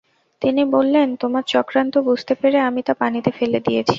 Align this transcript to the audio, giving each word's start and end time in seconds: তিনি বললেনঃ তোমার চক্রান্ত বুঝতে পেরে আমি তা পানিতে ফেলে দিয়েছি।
তিনি 0.41 0.61
বললেনঃ 0.73 1.13
তোমার 1.19 1.43
চক্রান্ত 1.47 1.93
বুঝতে 2.07 2.33
পেরে 2.35 2.57
আমি 2.67 2.81
তা 2.83 2.93
পানিতে 3.01 3.31
ফেলে 3.31 3.59
দিয়েছি। 3.59 3.89